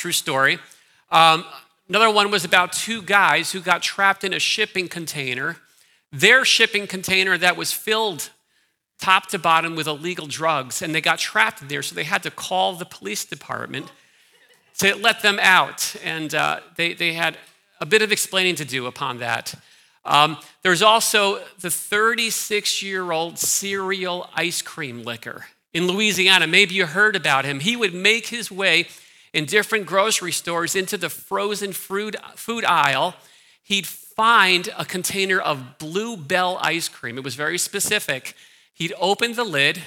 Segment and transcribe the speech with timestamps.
[0.00, 0.58] true story.
[1.10, 1.44] Um,
[1.86, 5.58] another one was about two guys who got trapped in a shipping container.
[6.10, 8.30] Their shipping container that was filled
[8.98, 12.22] top to bottom with illegal drugs, and they got trapped in there, so they had
[12.22, 13.92] to call the police department
[14.78, 15.94] to let them out.
[16.02, 17.36] And uh, they, they had
[17.78, 19.52] a bit of explaining to do upon that.
[20.06, 25.44] Um, there's also the 36 year old serial ice cream licker
[25.74, 26.46] in Louisiana.
[26.46, 27.60] Maybe you heard about him.
[27.60, 28.86] He would make his way
[29.32, 33.14] in different grocery stores into the frozen fruit, food aisle.
[33.62, 37.16] He'd find a container of Blue Bell ice cream.
[37.16, 38.34] It was very specific.
[38.74, 39.82] He'd open the lid,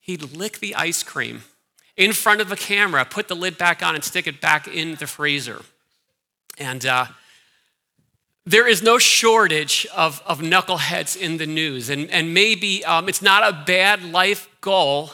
[0.00, 1.42] he'd lick the ice cream
[1.96, 4.94] in front of a camera, put the lid back on, and stick it back in
[4.96, 5.62] the freezer.
[6.58, 7.06] And uh,
[8.44, 11.90] there is no shortage of, of knuckleheads in the news.
[11.90, 15.12] And, and maybe um, it's not a bad life goal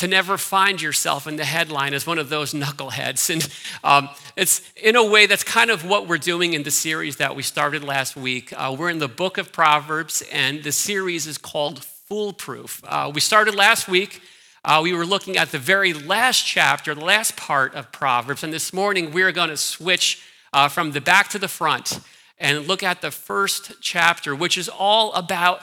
[0.00, 3.28] to never find yourself in the headline as one of those knuckleheads.
[3.28, 3.46] And
[3.84, 7.36] um, it's in a way that's kind of what we're doing in the series that
[7.36, 8.50] we started last week.
[8.56, 12.82] Uh, we're in the book of Proverbs, and the series is called Foolproof.
[12.86, 14.22] Uh, we started last week.
[14.64, 18.54] Uh, we were looking at the very last chapter, the last part of Proverbs, and
[18.54, 20.22] this morning we're going to switch
[20.54, 22.00] uh, from the back to the front
[22.38, 25.60] and look at the first chapter, which is all about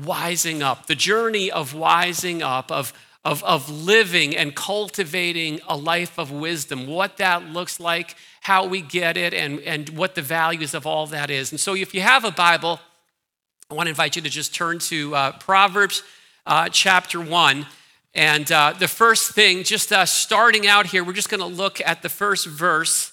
[0.00, 2.92] wising up, the journey of wising up, of,
[3.26, 8.80] of, of living and cultivating a life of wisdom, what that looks like, how we
[8.80, 11.50] get it, and, and what the values of all that is.
[11.50, 12.78] And so, if you have a Bible,
[13.68, 16.04] I want to invite you to just turn to uh, Proverbs
[16.46, 17.66] uh, chapter 1.
[18.14, 21.80] And uh, the first thing, just uh, starting out here, we're just going to look
[21.84, 23.10] at the first verse.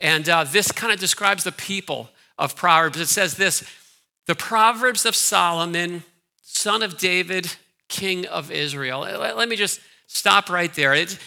[0.00, 2.98] And uh, this kind of describes the people of Proverbs.
[2.98, 3.62] It says this
[4.26, 6.02] The Proverbs of Solomon,
[6.42, 7.54] son of David,
[7.92, 9.00] king of Israel.
[9.00, 10.94] Let me just stop right there.
[10.94, 11.18] It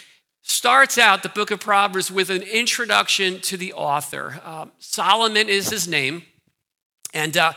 [0.41, 4.41] starts out the book of Proverbs with an introduction to the author.
[4.44, 6.23] Uh, Solomon is his name.
[7.13, 7.53] And uh,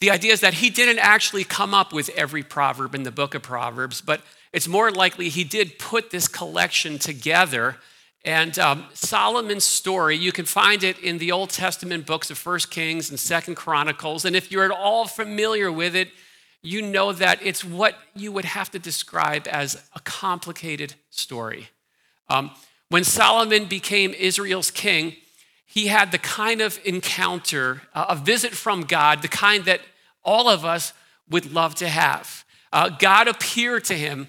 [0.00, 3.34] the idea is that he didn't actually come up with every proverb in the book
[3.34, 4.20] of Proverbs, but
[4.52, 7.76] it's more likely he did put this collection together
[8.24, 12.70] and um, Solomon's story, you can find it in the Old Testament books of First
[12.70, 14.24] Kings and Second Chronicles.
[14.24, 16.08] And if you're at all familiar with it,
[16.62, 21.68] you know that it's what you would have to describe as a complicated story.
[22.28, 22.52] Um,
[22.88, 25.16] when Solomon became Israel's king,
[25.66, 29.80] he had the kind of encounter, uh, a visit from God, the kind that
[30.24, 30.92] all of us
[31.28, 32.44] would love to have.
[32.72, 34.28] Uh, God appeared to him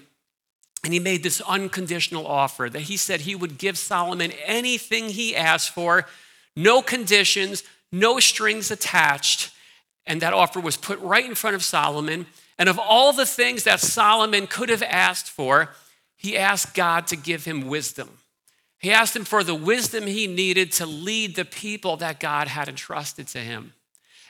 [0.84, 5.34] and he made this unconditional offer that he said he would give Solomon anything he
[5.34, 6.06] asked for,
[6.54, 9.50] no conditions, no strings attached.
[10.06, 12.26] And that offer was put right in front of Solomon.
[12.58, 15.74] And of all the things that Solomon could have asked for,
[16.16, 18.18] he asked God to give him wisdom.
[18.78, 22.68] He asked him for the wisdom he needed to lead the people that God had
[22.68, 23.72] entrusted to him.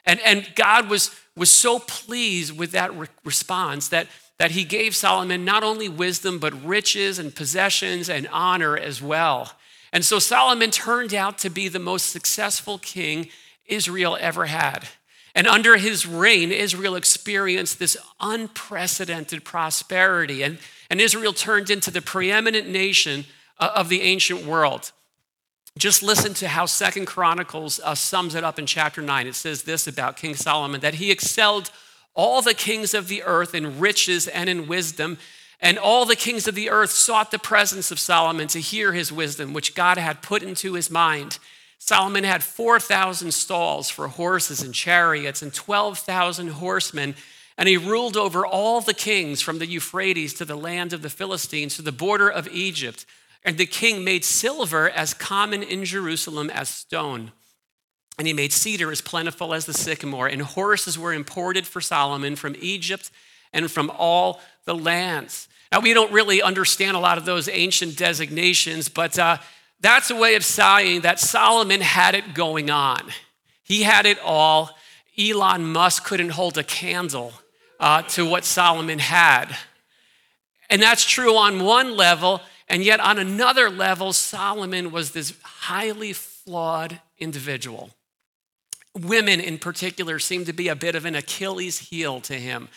[0.07, 4.07] And, and God was, was so pleased with that re- response that
[4.39, 9.53] that he gave Solomon not only wisdom, but riches and possessions and honor as well.
[9.93, 13.29] And so Solomon turned out to be the most successful king
[13.67, 14.89] Israel ever had.
[15.34, 20.43] And under his reign, Israel experienced this unprecedented prosperity.
[20.43, 20.59] And,
[20.89, 23.25] and Israel turned into the preeminent nation
[23.59, 24.93] uh, of the ancient world.
[25.77, 29.27] Just listen to how Second Chronicles uh, sums it up in chapter 9.
[29.27, 31.71] It says this about King Solomon that he excelled
[32.15, 35.19] all the kings of the earth in riches and in wisdom.
[35.61, 39.11] And all the kings of the earth sought the presence of Solomon to hear his
[39.11, 41.39] wisdom, which God had put into his mind.
[41.87, 47.15] Solomon had 4,000 stalls for horses and chariots and 12,000 horsemen.
[47.59, 51.11] And he ruled over all the kings from the Euphrates to the land of the
[51.11, 53.05] Philistines to the border of Egypt.
[53.45, 57.33] And the king made silver as common in Jerusalem as stone.
[58.16, 62.34] And he made cedar as plentiful as the sycamore, and horses were imported for Solomon
[62.34, 63.11] from Egypt
[63.53, 65.49] and from all the lands.
[65.71, 69.37] Now, we don't really understand a lot of those ancient designations, but uh,
[69.84, 73.01] that's a way of saying that Solomon had it going on.
[73.63, 74.71] He had it all.
[75.19, 77.33] Elon Musk couldn't hold a candle
[77.78, 79.57] uh, to what Solomon had.
[80.71, 86.13] And that's true on one level, and yet on another level, Solomon was this highly
[86.13, 87.91] flawed individual
[88.95, 92.69] women in particular seemed to be a bit of an Achilles heel to him.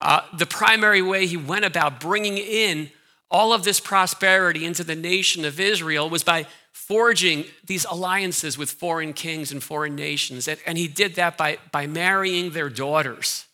[0.00, 2.90] Uh, the primary way he went about bringing in
[3.30, 8.70] all of this prosperity into the nation of Israel was by forging these alliances with
[8.70, 10.46] foreign kings and foreign nations.
[10.46, 13.46] And, and he did that by, by marrying their daughters.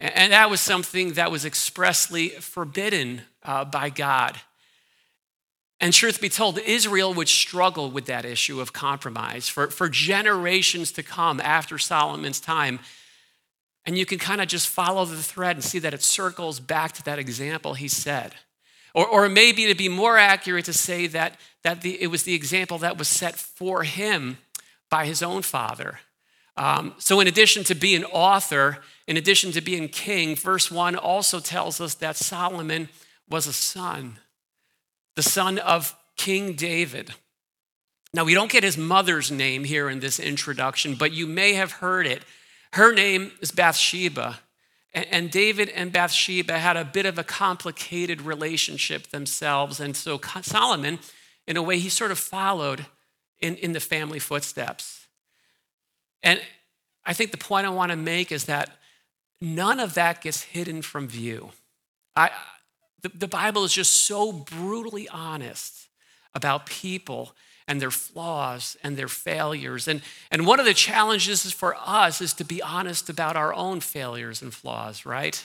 [0.00, 4.40] And, and that was something that was expressly forbidden uh, by God.
[5.80, 10.92] And truth be told, Israel would struggle with that issue of compromise for, for generations
[10.92, 12.78] to come after Solomon's time.
[13.84, 16.92] And you can kind of just follow the thread and see that it circles back
[16.92, 18.34] to that example he said.
[18.94, 22.34] Or, or maybe to be more accurate to say that, that the, it was the
[22.34, 24.38] example that was set for him
[24.90, 26.00] by his own father.
[26.56, 31.40] Um, so, in addition to being author, in addition to being king, verse 1 also
[31.40, 32.90] tells us that Solomon
[33.28, 34.18] was a son,
[35.16, 37.14] the son of King David.
[38.12, 41.72] Now, we don't get his mother's name here in this introduction, but you may have
[41.72, 42.22] heard it.
[42.74, 44.40] Her name is Bathsheba.
[44.94, 49.80] And David and Bathsheba had a bit of a complicated relationship themselves.
[49.80, 50.98] And so Solomon,
[51.46, 52.84] in a way, he sort of followed
[53.40, 55.06] in, in the family footsteps.
[56.22, 56.40] And
[57.06, 58.70] I think the point I want to make is that
[59.40, 61.50] none of that gets hidden from view.
[62.14, 62.30] I,
[63.00, 65.88] the, the Bible is just so brutally honest
[66.34, 67.34] about people
[67.72, 69.88] and their flaws and their failures.
[69.88, 73.80] And, and one of the challenges for us is to be honest about our own
[73.80, 75.42] failures and flaws, right?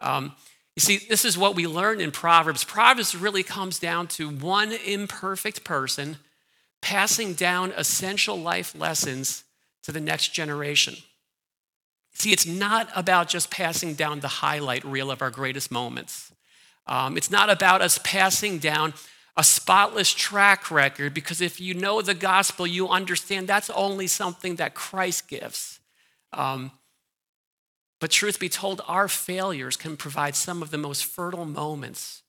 [0.00, 0.32] Um,
[0.74, 2.64] you see, this is what we learn in Proverbs.
[2.64, 6.16] Proverbs really comes down to one imperfect person
[6.80, 9.44] passing down essential life lessons
[9.82, 10.94] to the next generation.
[12.14, 16.32] See, it's not about just passing down the highlight reel of our greatest moments.
[16.86, 18.94] Um, it's not about us passing down
[19.36, 24.56] a spotless track record because if you know the gospel, you understand that's only something
[24.56, 25.80] that Christ gives.
[26.32, 26.72] Um,
[28.00, 32.22] but truth be told, our failures can provide some of the most fertile moments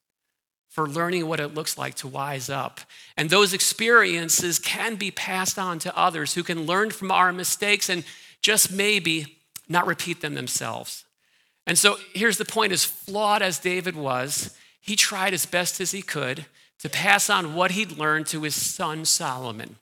[0.69, 2.81] for learning what it looks like to wise up.
[3.15, 7.89] And those experiences can be passed on to others who can learn from our mistakes
[7.89, 8.03] and
[8.41, 11.05] just maybe not repeat them themselves.
[11.65, 15.91] And so here's the point as flawed as David was, he tried as best as
[15.91, 16.45] he could
[16.79, 19.77] to pass on what he'd learned to his son Solomon.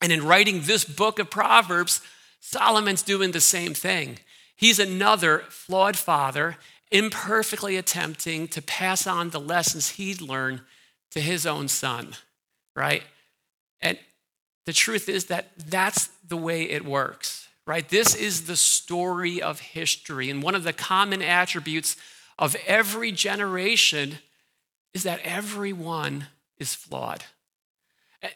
[0.00, 2.00] And in writing this book of Proverbs,
[2.40, 4.18] Solomon's doing the same thing.
[4.56, 6.56] He's another flawed father,
[6.90, 10.62] imperfectly attempting to pass on the lessons he'd learned
[11.10, 12.14] to his own son,
[12.74, 13.02] right?
[13.80, 13.98] And
[14.66, 17.88] the truth is that that's the way it works, right?
[17.88, 20.30] This is the story of history.
[20.30, 21.96] And one of the common attributes
[22.38, 24.18] of every generation
[24.94, 26.26] is that everyone
[26.58, 27.24] is flawed.
[28.22, 28.28] Eh,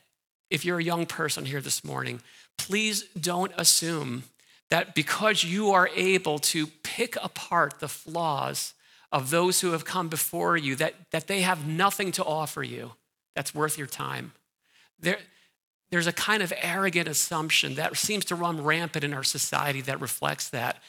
[0.51, 2.21] if you're a young person here this morning,
[2.59, 4.25] please don't assume
[4.71, 8.75] that because you are able to pick apart the flaws
[9.11, 12.93] of those who have come before you, that, that they have nothing to offer you
[13.35, 14.33] that's worth your time.
[14.99, 15.19] There,
[15.91, 20.01] there's a kind of arrogant assumption that seems to run rampant in our society that
[20.01, 20.83] reflects that.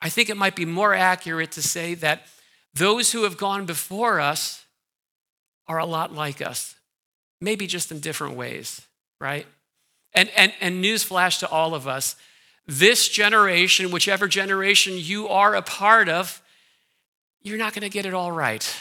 [0.00, 2.26] I think it might be more accurate to say that
[2.72, 4.64] those who have gone before us
[5.68, 6.74] are a lot like us,
[7.40, 8.80] maybe just in different ways,
[9.20, 9.46] right?
[10.14, 12.16] And, and, and newsflash to all of us
[12.66, 16.42] this generation, whichever generation you are a part of,
[17.42, 18.76] you're not going to get it all right.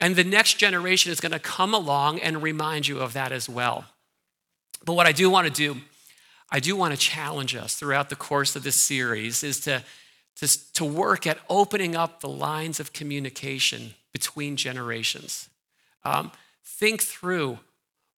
[0.00, 3.48] And the next generation is going to come along and remind you of that as
[3.48, 3.84] well.
[4.84, 5.80] But what I do want to do,
[6.50, 9.82] I do want to challenge us throughout the course of this series is to,
[10.36, 15.50] to, to work at opening up the lines of communication between generations.
[16.06, 16.32] Um,
[16.64, 17.58] think through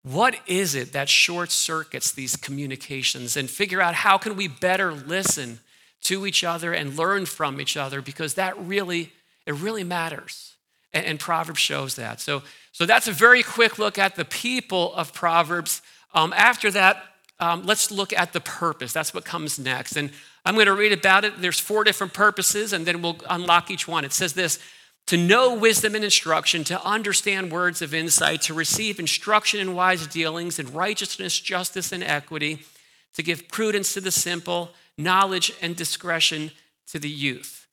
[0.02, 4.92] what is it that short circuits these communications and figure out how can we better
[4.92, 5.60] listen
[6.02, 9.12] to each other and learn from each other because that really
[9.46, 10.54] it really matters.
[10.92, 12.20] And, and proverbs shows that.
[12.20, 12.42] So
[12.72, 15.82] so that's a very quick look at the people of proverbs.
[16.14, 17.02] Um, after that
[17.40, 18.92] um, let's look at the purpose.
[18.92, 19.96] That's what comes next.
[19.96, 20.10] And
[20.44, 21.40] i'm going to read about it.
[21.40, 24.04] There's four different purposes and then we'll unlock each one.
[24.04, 24.58] It says this
[25.08, 30.06] to know wisdom and instruction, to understand words of insight, to receive instruction in wise
[30.06, 32.58] dealings, in righteousness, justice, and equity,
[33.14, 36.50] to give prudence to the simple, knowledge and discretion
[36.88, 37.66] to the youth.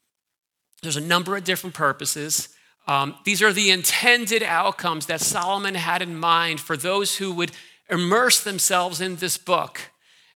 [0.82, 2.48] There's a number of different purposes.
[2.88, 7.52] Um, these are the intended outcomes that Solomon had in mind for those who would
[7.90, 9.82] immerse themselves in this book.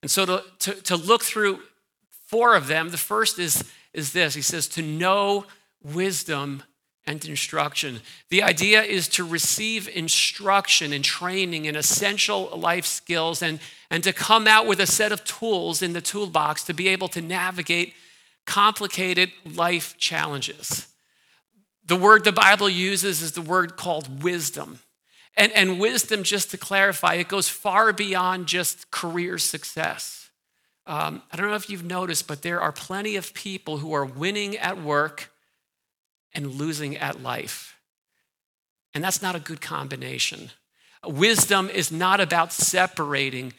[0.02, 1.60] And so to, to, to look through
[2.26, 3.64] four of them, the first is,
[3.94, 5.46] is this He says, to know
[5.82, 6.62] wisdom
[7.06, 8.00] and instruction.
[8.28, 13.58] The idea is to receive instruction and training in essential life skills and,
[13.90, 17.08] and to come out with a set of tools in the toolbox to be able
[17.08, 17.94] to navigate
[18.46, 20.88] complicated life challenges.
[21.86, 24.80] The word the Bible uses is the word called wisdom.
[25.36, 30.28] And, and wisdom, just to clarify, it goes far beyond just career success.
[30.86, 34.04] Um, I don't know if you've noticed, but there are plenty of people who are
[34.04, 35.30] winning at work
[36.34, 37.76] and losing at life.
[38.94, 40.50] And that's not a good combination.
[41.06, 43.52] Wisdom is not about separating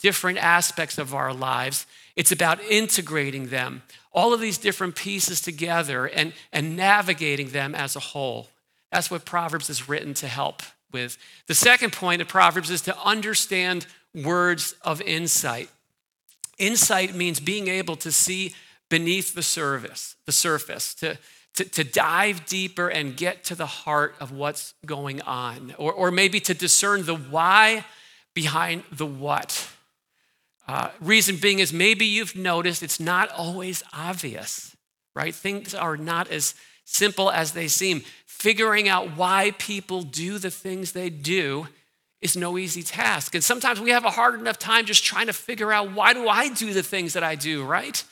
[0.00, 6.06] different aspects of our lives, it's about integrating them, all of these different pieces together
[6.06, 8.48] and, and navigating them as a whole.
[8.92, 11.16] That's what Proverbs is written to help with.
[11.46, 15.70] The second point of Proverbs is to understand words of insight.
[16.58, 18.54] Insight means being able to see
[18.88, 21.18] beneath the surface, the surface, to,
[21.54, 26.10] to, to dive deeper and get to the heart of what's going on, or, or
[26.10, 27.84] maybe to discern the why
[28.34, 29.68] behind the what.
[30.66, 34.74] Uh, reason being is maybe you've noticed it's not always obvious,
[35.14, 35.34] right?
[35.34, 38.02] Things are not as simple as they seem.
[38.26, 41.68] Figuring out why people do the things they do
[42.20, 43.34] is no easy task.
[43.34, 46.26] And sometimes we have a hard enough time just trying to figure out why do
[46.26, 48.02] I do the things that I do, right?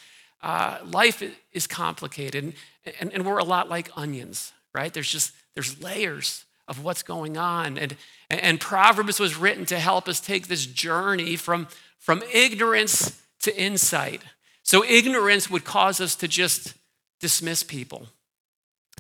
[0.43, 1.23] Uh, life
[1.53, 2.55] is complicated,
[3.01, 4.93] and, and we're a lot like onions, right?
[4.93, 7.97] There's just there's layers of what's going on, and
[8.29, 11.69] and Proverbs was written to help us take this journey from
[11.99, 14.23] from ignorance to insight.
[14.65, 16.75] So ignorance would cause us to just
[17.21, 18.07] dismiss people,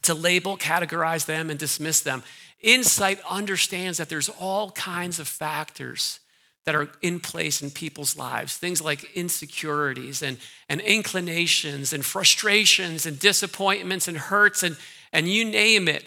[0.02, 2.22] to label, categorize them, and dismiss them.
[2.60, 6.20] Insight understands that there's all kinds of factors
[6.64, 8.56] that are in place in people's lives.
[8.56, 10.38] Things like insecurities and,
[10.68, 14.76] and inclinations and frustrations and disappointments and hurts and,
[15.12, 16.04] and you name it.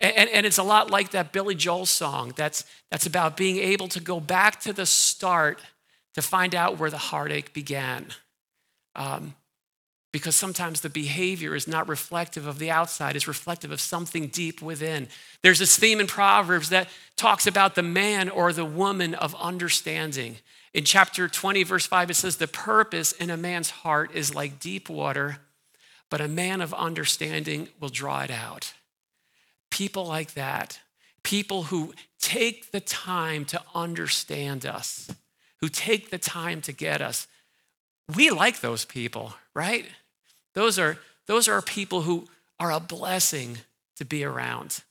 [0.00, 3.88] And, and it's a lot like that billy joel song that's, that's about being able
[3.88, 5.60] to go back to the start
[6.14, 8.06] to find out where the heartache began.
[8.96, 9.34] Um,
[10.12, 14.60] because sometimes the behavior is not reflective of the outside, it's reflective of something deep
[14.60, 15.08] within.
[15.42, 20.36] There's this theme in Proverbs that talks about the man or the woman of understanding.
[20.74, 24.60] In chapter 20, verse 5, it says, The purpose in a man's heart is like
[24.60, 25.38] deep water,
[26.10, 28.74] but a man of understanding will draw it out.
[29.70, 30.78] People like that,
[31.22, 35.10] people who take the time to understand us,
[35.62, 37.26] who take the time to get us,
[38.14, 39.86] we like those people, right?
[40.54, 42.26] Those are, those are people who
[42.58, 43.58] are a blessing
[43.96, 44.82] to be around.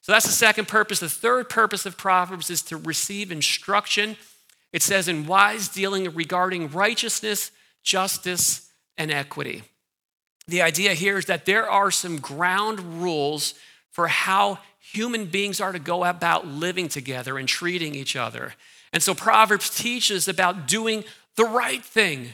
[0.00, 1.00] So that's the second purpose.
[1.00, 4.16] The third purpose of Proverbs is to receive instruction.
[4.72, 7.50] It says in wise dealing regarding righteousness,
[7.82, 9.62] justice, and equity.
[10.48, 13.54] The idea here is that there are some ground rules
[13.90, 18.54] for how human beings are to go about living together and treating each other.
[18.92, 21.04] And so Proverbs teaches about doing
[21.36, 22.30] the right thing,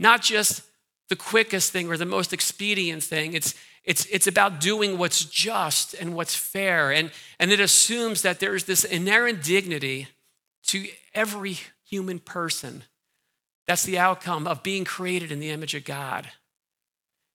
[0.00, 0.62] not just
[1.08, 3.32] the quickest thing or the most expedient thing.
[3.34, 6.92] It's, it's, it's about doing what's just and what's fair.
[6.92, 10.08] And, and it assumes that there's this inherent dignity
[10.66, 12.82] to every human person.
[13.66, 16.28] That's the outcome of being created in the image of God.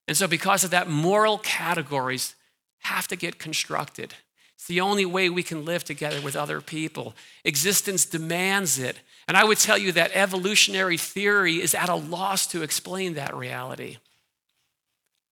[0.07, 2.35] And so, because of that, moral categories
[2.79, 4.15] have to get constructed.
[4.55, 7.15] It's the only way we can live together with other people.
[7.43, 8.99] Existence demands it.
[9.31, 13.33] And I would tell you that evolutionary theory is at a loss to explain that
[13.33, 13.95] reality.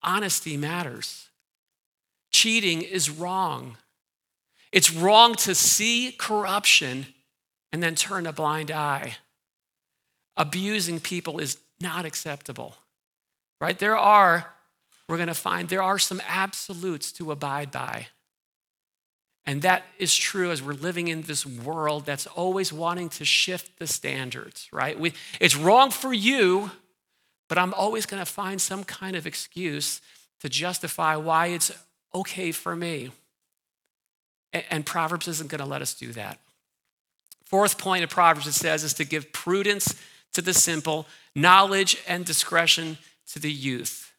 [0.01, 1.27] Honesty matters.
[2.31, 3.75] Cheating is wrong.
[4.71, 7.07] It's wrong to see corruption
[7.73, 9.17] and then turn a blind eye.
[10.37, 12.77] Abusing people is not acceptable,
[13.59, 13.77] right?
[13.77, 14.53] There are,
[15.09, 18.07] we're going to find, there are some absolutes to abide by.
[19.49, 23.79] And that is true as we're living in this world that's always wanting to shift
[23.79, 24.97] the standards, right?
[24.99, 26.69] We, it's wrong for you,
[27.47, 30.01] but I'm always going to find some kind of excuse
[30.41, 31.71] to justify why it's
[32.13, 33.09] okay for me.
[34.53, 36.37] And, and Proverbs isn't going to let us do that.
[37.43, 39.95] Fourth point of Proverbs, it says, is to give prudence
[40.33, 42.99] to the simple, knowledge and discretion
[43.31, 44.13] to the youth.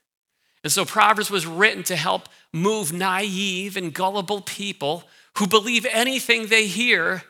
[0.64, 5.04] And so Proverbs was written to help move naive and gullible people
[5.38, 7.24] who believe anything they hear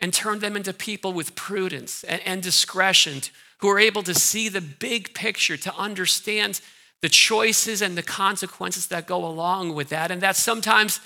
[0.00, 3.22] and turn them into people with prudence and, and, discretion,
[3.58, 6.60] who are able to see the big picture, to understand
[7.00, 10.10] the choices and the consequences that go along with that.
[10.10, 11.00] And that sometimes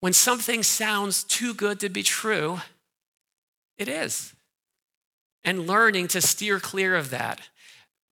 [0.00, 2.60] when something sounds too good to be true,
[3.78, 4.34] it is.
[5.44, 7.40] And learning to steer clear of that.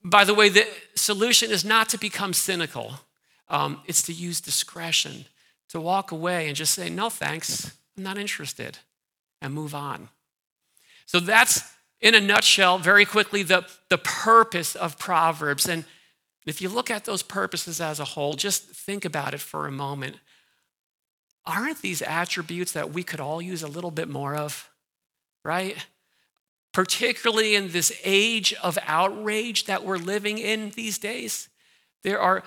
[0.02, 2.94] By the way, the solution is not to become cynical,
[3.48, 5.26] um, it's to use discretion
[5.70, 8.78] to walk away and just say, no thanks, I'm not interested,
[9.40, 10.08] and move on.
[11.06, 11.62] So that's,
[12.00, 15.68] in a nutshell, very quickly, the, the purpose of Proverbs.
[15.68, 15.84] And
[16.46, 19.72] if you look at those purposes as a whole, just think about it for a
[19.72, 20.16] moment.
[21.46, 24.70] Aren't these attributes that we could all use a little bit more of,
[25.44, 25.86] right?
[26.72, 31.48] Particularly in this age of outrage that we're living in these days.
[32.02, 32.42] There are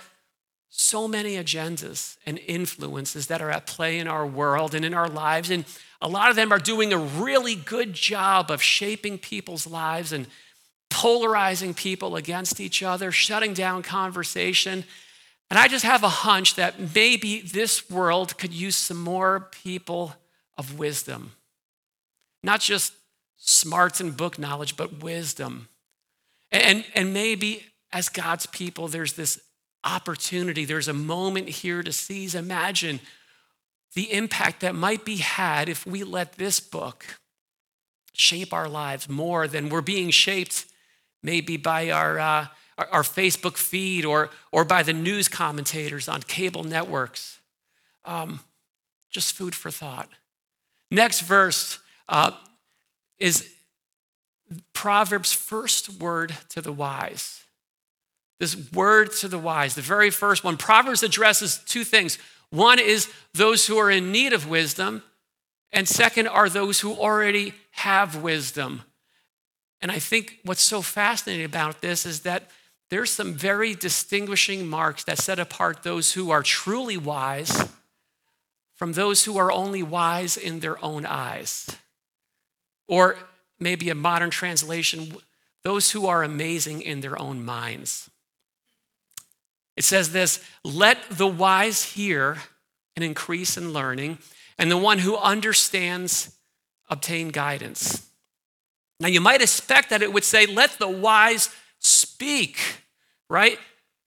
[0.76, 5.08] so many agendas and influences that are at play in our world and in our
[5.08, 5.52] lives.
[5.52, 5.66] And
[6.02, 10.26] a lot of them are doing a really good job of shaping people's lives and
[10.90, 14.84] polarizing people against each other, shutting down conversation.
[15.52, 20.16] And I just have a hunch that maybe this world could use some more people
[20.58, 21.34] of wisdom.
[22.42, 22.94] Not just
[23.38, 25.68] smarts and book knowledge, but wisdom.
[26.52, 29.40] And, and maybe as God's people, there's this
[29.84, 32.36] opportunity, there's a moment here to seize.
[32.36, 33.00] Imagine
[33.94, 37.06] the impact that might be had if we let this book
[38.14, 40.66] shape our lives more than we're being shaped
[41.24, 42.48] maybe by our, uh,
[42.78, 47.40] our, Facebook feed or, or by the news commentators on cable networks.
[48.06, 48.42] Um,
[49.10, 50.10] just food for thought.
[50.92, 52.32] Next verse uh,
[53.18, 53.50] is
[54.74, 57.44] Proverbs' first word to the wise.
[58.44, 60.58] This word to the wise, the very first one.
[60.58, 62.18] Proverbs addresses two things.
[62.50, 65.02] One is those who are in need of wisdom,
[65.72, 68.82] and second are those who already have wisdom.
[69.80, 72.52] And I think what's so fascinating about this is that
[72.90, 77.70] there's some very distinguishing marks that set apart those who are truly wise
[78.76, 81.78] from those who are only wise in their own eyes.
[82.90, 83.16] Or
[83.58, 85.16] maybe a modern translation,
[85.64, 88.10] those who are amazing in their own minds.
[89.76, 92.38] It says this let the wise hear
[92.96, 94.20] and increase in learning,
[94.58, 96.36] and the one who understands
[96.90, 98.08] obtain guidance.
[99.00, 101.50] Now, you might expect that it would say, let the wise
[101.80, 102.60] speak,
[103.30, 103.58] right?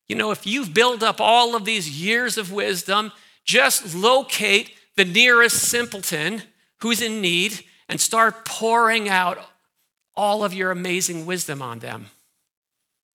[0.08, 3.12] You know, if you've built up all of these years of wisdom,
[3.44, 6.42] just locate the nearest simpleton
[6.80, 9.38] who's in need and start pouring out
[10.14, 12.06] all of your amazing wisdom on them.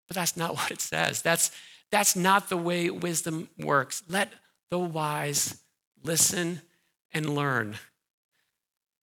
[0.09, 1.23] But that's not what it says.
[1.23, 1.51] That's
[1.91, 4.03] that's not the way wisdom works.
[4.09, 4.33] Let
[4.71, 5.61] the wise
[6.03, 6.63] listen
[7.13, 7.77] and learn.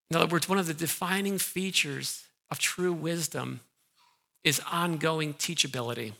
[0.09, 3.59] In other words, one of the defining features of true wisdom
[4.43, 6.13] is ongoing teachability.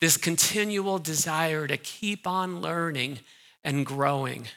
[0.00, 3.20] This continual desire to keep on learning
[3.62, 4.48] and growing.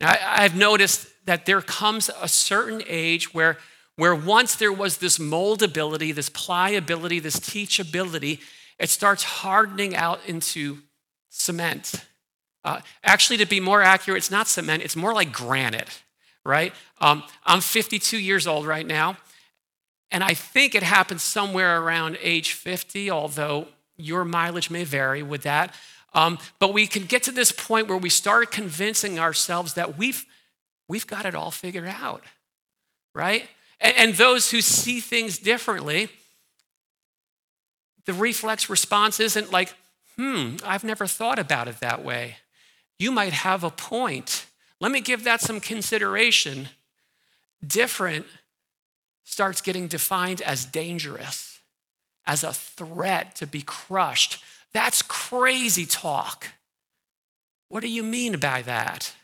[0.00, 3.56] Now, I've noticed that there comes a certain age where,
[3.96, 8.40] where once there was this moldability, this pliability, this teachability,
[8.78, 10.78] it starts hardening out into
[11.30, 11.94] cement.
[12.64, 16.02] Uh, actually, to be more accurate, it's not cement, it's more like granite,
[16.44, 16.72] right?
[17.00, 19.16] Um, I'm 52 years old right now,
[20.10, 25.42] and I think it happens somewhere around age 50, although your mileage may vary with
[25.42, 25.74] that.
[26.14, 30.24] Um, but we can get to this point where we start convincing ourselves that we've,
[30.88, 32.22] we've got it all figured out,
[33.14, 33.48] right?
[33.80, 36.08] And, and those who see things differently,
[38.06, 39.74] the reflex response isn't like,
[40.16, 42.36] hmm, I've never thought about it that way.
[42.98, 44.46] You might have a point.
[44.80, 46.68] Let me give that some consideration.
[47.66, 48.26] Different
[49.24, 51.60] starts getting defined as dangerous,
[52.26, 54.42] as a threat to be crushed.
[54.72, 56.48] That's crazy talk.
[57.68, 59.14] What do you mean by that?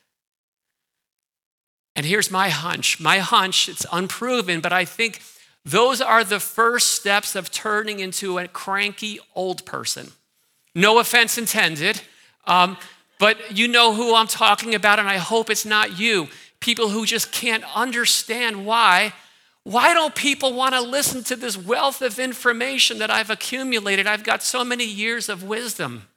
[1.94, 2.98] And here's my hunch.
[2.98, 5.20] My hunch, it's unproven, but I think
[5.64, 10.12] those are the first steps of turning into a cranky old person.
[10.74, 12.00] No offense intended,
[12.46, 12.76] um,
[13.18, 16.28] but you know who I'm talking about, and I hope it's not you.
[16.60, 19.12] People who just can't understand why.
[19.64, 24.06] Why don't people want to listen to this wealth of information that I've accumulated?
[24.06, 26.08] I've got so many years of wisdom.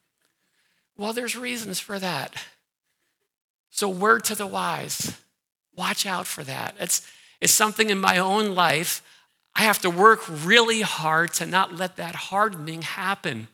[0.95, 2.34] Well, there's reasons for that.
[3.69, 5.17] So, word to the wise
[5.75, 6.75] watch out for that.
[6.79, 7.01] It's,
[7.41, 9.01] it's something in my own life
[9.56, 13.48] I have to work really hard to not let that hardening happen.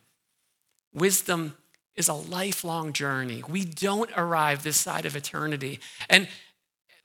[0.92, 1.56] Wisdom
[1.94, 3.42] is a lifelong journey.
[3.46, 5.80] We don't arrive this side of eternity.
[6.08, 6.28] And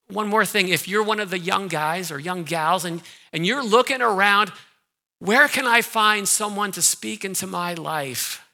[0.08, 3.02] one more thing if you're one of the young guys or young gals and,
[3.34, 4.52] and you're looking around,
[5.20, 8.48] where can I find someone to speak into my life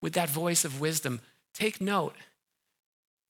[0.00, 1.20] with that voice of wisdom?
[1.52, 2.14] Take note.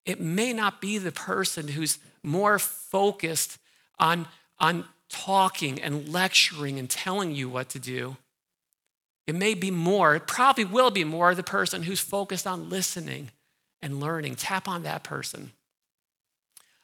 [0.05, 3.57] It may not be the person who's more focused
[3.97, 4.27] on,
[4.59, 8.17] on talking and lecturing and telling you what to do.
[9.27, 13.29] It may be more, it probably will be more the person who's focused on listening
[13.81, 14.35] and learning.
[14.35, 15.51] Tap on that person.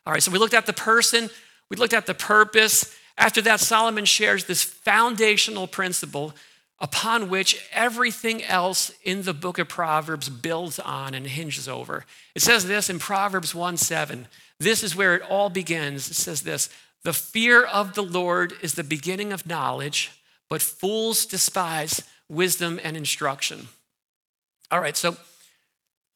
[0.05, 1.29] All right, so we looked at the person,
[1.69, 2.95] we looked at the purpose.
[3.17, 6.33] After that, Solomon shares this foundational principle
[6.79, 12.05] upon which everything else in the book of Proverbs builds on and hinges over.
[12.35, 14.27] It says this in Proverbs 1 7.
[14.59, 16.09] This is where it all begins.
[16.09, 16.69] It says this
[17.06, 20.12] the fear of the Lord is the beginning of knowledge,
[20.50, 23.68] but fools despise wisdom and instruction.
[24.72, 25.15] All right, so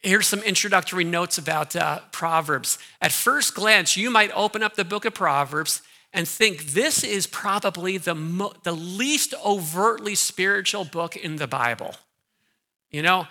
[0.01, 2.77] Here's some introductory notes about uh, Proverbs.
[3.01, 5.81] At first glance, you might open up the book of Proverbs
[6.13, 11.95] and think this is probably the, mo- the least overtly spiritual book in the Bible.
[12.91, 13.27] You know,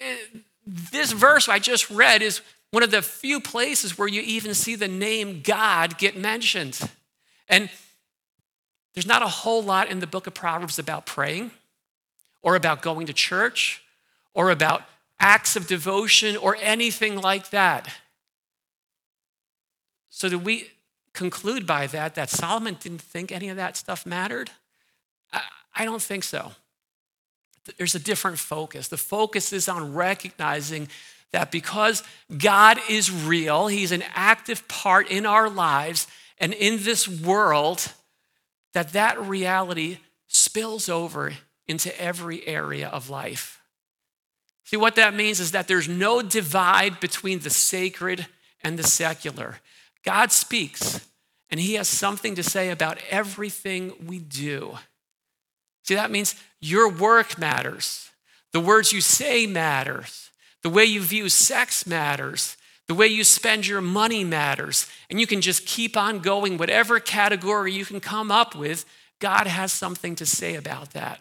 [0.00, 2.40] eh, this verse I just read is
[2.70, 6.80] one of the few places where you even see the name God get mentioned.
[7.48, 7.70] And
[8.94, 11.50] there's not a whole lot in the book of Proverbs about praying
[12.42, 13.82] or about going to church
[14.34, 14.82] or about
[15.20, 17.88] acts of devotion or anything like that.
[20.08, 20.70] So, do we
[21.12, 24.50] conclude by that that Solomon didn't think any of that stuff mattered?
[25.74, 26.52] I don't think so.
[27.76, 28.88] There's a different focus.
[28.88, 30.88] The focus is on recognizing
[31.32, 32.02] that because
[32.38, 36.06] God is real, He's an active part in our lives
[36.38, 37.92] and in this world,
[38.74, 41.32] that that reality spills over
[41.66, 43.60] into every area of life.
[44.64, 48.26] See, what that means is that there's no divide between the sacred
[48.62, 49.60] and the secular.
[50.04, 51.06] God speaks,
[51.50, 54.76] and He has something to say about everything we do.
[55.84, 58.10] See, that means your work matters,
[58.52, 60.30] the words you say matters,
[60.62, 62.56] the way you view sex matters,
[62.88, 67.00] the way you spend your money matters, and you can just keep on going, whatever
[67.00, 68.84] category you can come up with,
[69.18, 71.20] God has something to say about that.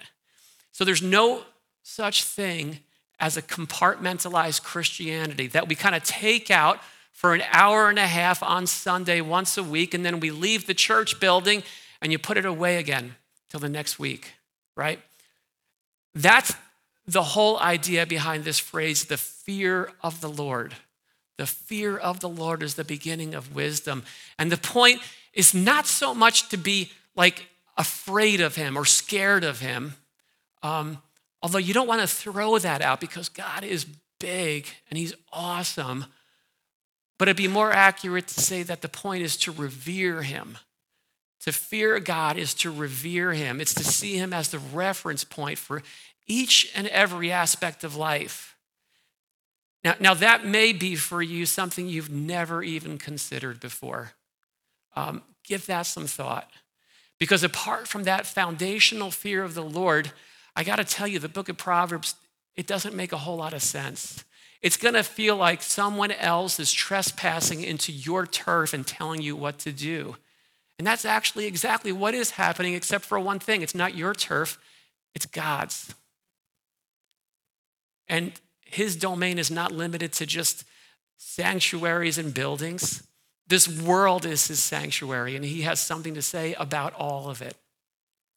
[0.72, 1.44] So there's no
[1.82, 2.80] such thing
[3.20, 6.80] as a compartmentalized Christianity that we kind of take out
[7.12, 10.68] for an hour and a half on Sunday once a week, and then we leave
[10.68, 11.64] the church building
[12.02, 13.16] and you put it away again
[13.50, 14.34] till the next week,
[14.76, 15.00] right?
[16.14, 16.54] That's
[17.08, 20.76] the whole idea behind this phrase, the fear of the Lord.
[21.38, 24.04] The fear of the Lord is the beginning of wisdom.
[24.40, 25.02] And the point
[25.34, 29.96] is not so much to be like afraid of him or scared of him.
[30.64, 31.00] Um,
[31.46, 33.86] Although you don't want to throw that out because God is
[34.20, 36.06] big and He's awesome.
[37.20, 40.58] But it'd be more accurate to say that the point is to revere Him.
[41.42, 45.60] To fear God is to revere Him, it's to see Him as the reference point
[45.60, 45.84] for
[46.26, 48.55] each and every aspect of life.
[49.86, 54.14] Now, now that may be for you something you've never even considered before.
[54.96, 56.50] Um, give that some thought.
[57.20, 60.12] Because apart from that foundational fear of the Lord,
[60.56, 62.16] I got to tell you, the book of Proverbs,
[62.56, 64.26] it doesn't make a whole lot of sense.
[64.64, 69.36] It's going to feel like someone else is trespassing into your turf and telling you
[69.36, 70.16] what to do.
[70.80, 74.58] And that's actually exactly what is happening, except for one thing it's not your turf,
[75.14, 75.94] it's God's.
[78.08, 78.34] And
[78.76, 80.64] his domain is not limited to just
[81.18, 83.04] sanctuaries and buildings.
[83.48, 87.56] This world is his sanctuary, and he has something to say about all of it.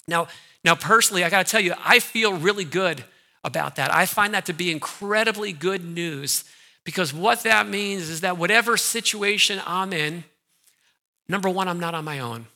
[0.07, 0.29] Now,
[0.65, 3.05] now, personally, I got to tell you, I feel really good
[3.45, 3.95] about that.
[3.95, 6.45] I find that to be incredibly good news
[6.85, 10.25] because what that means is that whatever situation I'm in,
[11.29, 12.47] number one, I'm not on my own.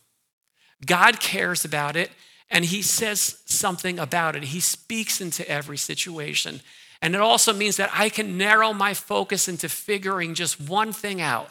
[0.85, 2.11] God cares about it
[2.49, 4.45] and He says something about it.
[4.45, 6.61] He speaks into every situation.
[7.03, 11.19] And it also means that I can narrow my focus into figuring just one thing
[11.19, 11.49] out.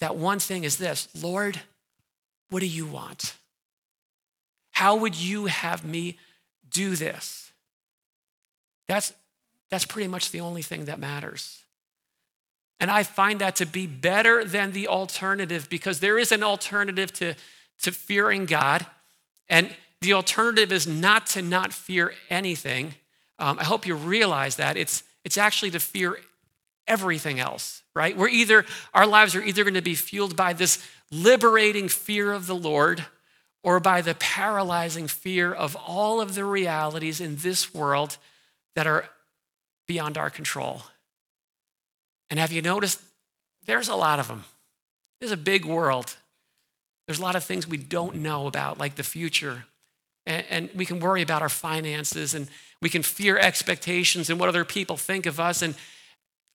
[0.00, 1.60] That one thing is this Lord,
[2.50, 3.36] what do you want?
[4.72, 6.18] How would you have me
[6.68, 7.52] do this?
[8.88, 9.12] That's,
[9.70, 11.62] that's pretty much the only thing that matters.
[12.80, 17.12] And I find that to be better than the alternative because there is an alternative
[17.14, 17.34] to,
[17.82, 18.84] to fearing God.
[19.48, 22.94] And the alternative is not to not fear anything.
[23.40, 24.76] Um, I hope you realize that.
[24.76, 26.18] It's, it's actually to fear
[26.86, 28.16] everything else, right?
[28.16, 32.46] We're either, our lives are either going to be fueled by this liberating fear of
[32.46, 33.04] the Lord
[33.62, 38.16] or by the paralyzing fear of all of the realities in this world
[38.74, 39.06] that are
[39.86, 40.82] beyond our control.
[42.30, 43.00] And have you noticed
[43.66, 44.44] there's a lot of them?
[45.20, 46.16] There's a big world.
[47.06, 49.64] There's a lot of things we don't know about, like the future.
[50.26, 52.46] And, and, we can worry about our finances and
[52.80, 55.62] we can fear expectations and what other people think of us.
[55.62, 55.74] And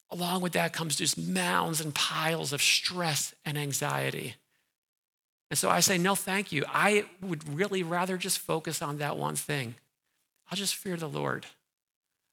[0.09, 4.35] along with that comes just mounds and piles of stress and anxiety.
[5.51, 6.65] And so I say, no, thank you.
[6.67, 9.75] I would really rather just focus on that one thing.
[10.49, 11.45] I'll just fear the Lord.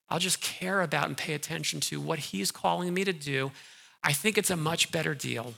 [0.08, 3.50] I'll just care about and pay attention to what He's calling me to do.
[4.02, 5.54] I think it's a much better deal.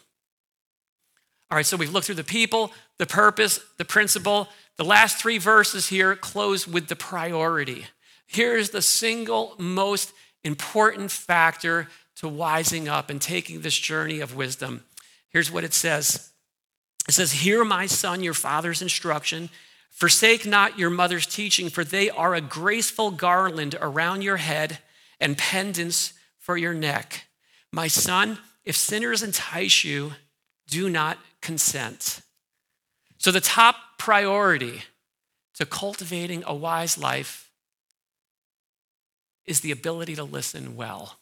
[1.50, 4.48] All right, so we've looked through the people, the purpose, the principle.
[4.76, 7.86] The last three verses here close with the priority.
[8.26, 14.84] Here's the single most important factor to wising up and taking this journey of wisdom.
[15.28, 16.30] Here's what it says
[17.08, 19.50] it says, Hear, my son, your father's instruction.
[19.90, 24.78] Forsake not your mother's teaching, for they are a graceful garland around your head
[25.20, 27.26] and pendants for your neck.
[27.70, 30.14] My son, if sinners entice you,
[30.66, 32.22] do not consent.
[33.18, 34.82] So, the top priority
[35.54, 37.43] to cultivating a wise life
[39.46, 41.18] is the ability to listen well.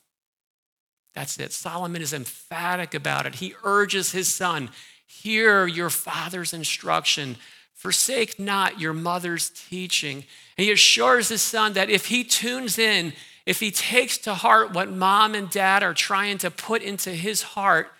[1.14, 1.52] That's it.
[1.52, 3.36] Solomon is emphatic about it.
[3.36, 4.70] He urges his son
[5.06, 7.36] hear your father's instruction,
[7.74, 10.24] forsake not your mother's teaching.
[10.56, 13.12] And he assures his son that if he tunes in,
[13.44, 17.42] if he takes to heart what mom and dad are trying to put into his
[17.42, 17.92] heart,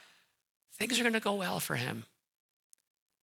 [0.78, 2.04] things are going to go well for him.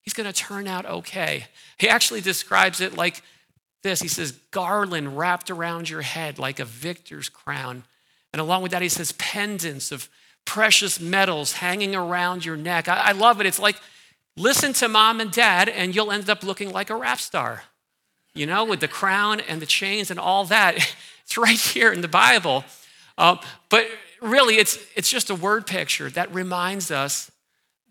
[0.03, 1.47] He's going to turn out okay.
[1.79, 3.23] He actually describes it like
[3.83, 7.85] this He says, garland wrapped around your head like a victor's crown.
[8.33, 10.09] And along with that, he says, pendants of
[10.45, 12.89] precious metals hanging around your neck.
[12.89, 13.47] I, I love it.
[13.47, 13.77] It's like,
[14.37, 17.65] listen to mom and dad, and you'll end up looking like a rap star,
[18.35, 20.95] you know, with the crown and the chains and all that.
[21.29, 22.65] It's right here in the Bible.
[23.19, 23.37] Uh,
[23.69, 23.87] but
[24.23, 27.31] really, it's, it's just a word picture that reminds us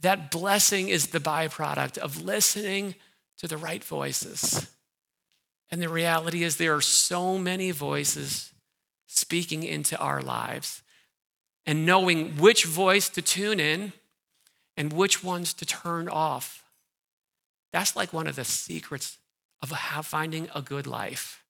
[0.01, 2.95] that blessing is the byproduct of listening
[3.37, 4.71] to the right voices.
[5.69, 8.53] And the reality is, there are so many voices
[9.05, 10.81] speaking into our lives
[11.65, 13.93] and knowing which voice to tune in
[14.77, 16.63] and which ones to turn off.
[17.73, 19.17] That's like one of the secrets
[19.61, 19.71] of
[20.05, 21.43] finding a good life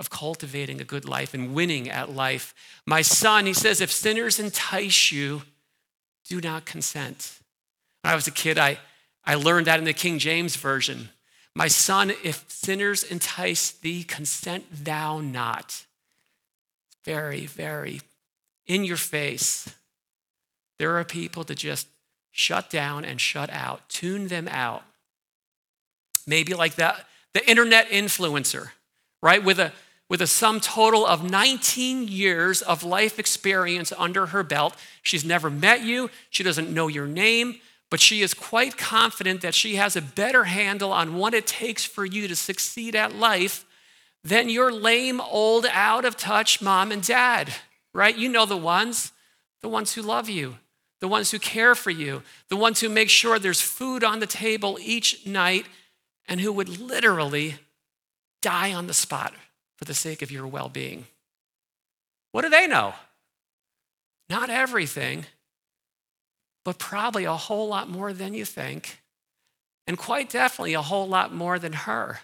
[0.00, 2.54] of cultivating a good life and winning at life.
[2.86, 5.42] My son, he says, if sinners entice you,
[6.26, 7.38] do not consent.
[8.00, 8.78] When I was a kid, I,
[9.26, 11.10] I learned that in the King James Version.
[11.54, 15.84] My son, if sinners entice thee, consent thou not.
[17.04, 18.00] Very, very
[18.66, 19.74] in your face.
[20.78, 21.88] There are people to just
[22.30, 24.84] shut down and shut out, tune them out.
[26.26, 28.70] Maybe like that, the internet influencer,
[29.22, 29.42] right?
[29.42, 29.72] With a
[30.08, 34.74] with a sum total of 19 years of life experience under her belt.
[35.02, 39.54] She's never met you, she doesn't know your name, but she is quite confident that
[39.54, 43.66] she has a better handle on what it takes for you to succeed at life
[44.22, 47.52] than your lame, old, out of touch mom and dad,
[47.92, 48.16] right?
[48.16, 49.12] You know the ones,
[49.60, 50.58] the ones who love you,
[51.00, 54.26] the ones who care for you, the ones who make sure there's food on the
[54.26, 55.66] table each night,
[56.28, 57.56] and who would literally
[58.40, 59.34] die on the spot
[59.76, 61.06] for the sake of your well being.
[62.32, 62.94] What do they know?
[64.28, 65.26] Not everything,
[66.64, 69.00] but probably a whole lot more than you think,
[69.86, 72.20] and quite definitely a whole lot more than her.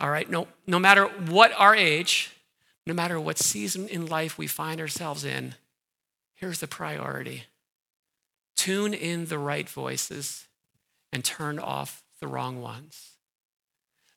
[0.00, 2.34] All right, no, no matter what our age,
[2.86, 5.54] no matter what season in life we find ourselves in,
[6.34, 7.44] here's the priority
[8.56, 10.46] tune in the right voices
[11.12, 13.12] and turn off the wrong ones.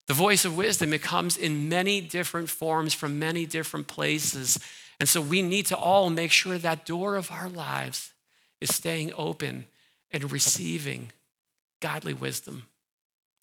[0.07, 4.59] The voice of wisdom, it comes in many different forms from many different places.
[4.99, 8.12] And so we need to all make sure that door of our lives
[8.63, 9.65] is staying open
[10.11, 11.11] and receiving
[11.81, 12.63] godly wisdom.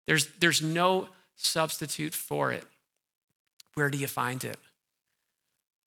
[0.06, 2.64] There's, there's no substitute for it.
[3.74, 4.58] Where do you find it?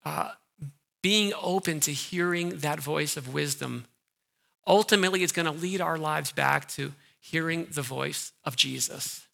[0.06, 0.32] Uh,
[1.02, 3.86] being open to hearing that voice of wisdom
[4.66, 9.28] ultimately is going to lead our lives back to hearing the voice of Jesus,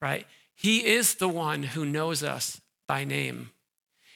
[0.00, 0.26] right?
[0.54, 3.50] He is the one who knows us by name.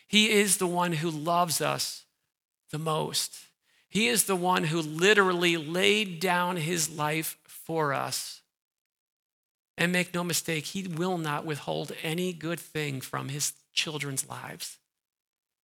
[0.06, 2.04] He is the one who loves us
[2.70, 3.36] the most.
[3.90, 8.40] He is the one who literally laid down his life for us.
[9.76, 14.78] And make no mistake, he will not withhold any good thing from his children's lives.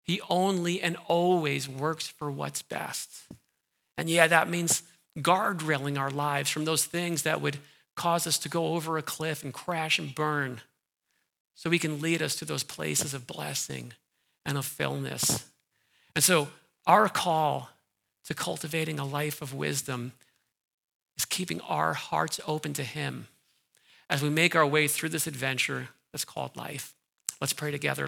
[0.02, 3.10] He only and always works for what's best.
[3.96, 4.82] And yeah, that means
[5.18, 7.58] guardrailing our lives from those things that would
[7.94, 10.60] cause us to go over a cliff and crash and burn
[11.54, 13.92] so he can lead us to those places of blessing
[14.44, 15.46] and of fullness.
[16.14, 16.48] And so,
[16.86, 17.70] our call
[18.26, 20.12] to cultivating a life of wisdom
[21.16, 23.28] is keeping our hearts open to him
[24.10, 26.94] as we make our way through this adventure that's called life.
[27.40, 28.04] Let's pray together.